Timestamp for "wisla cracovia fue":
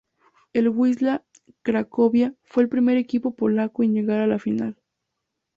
0.69-2.63